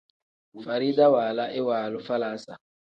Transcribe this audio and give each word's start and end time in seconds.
Farida 0.63 1.05
waala 1.15 1.43
iwaalu 1.59 1.99
falaasa. 2.07 2.53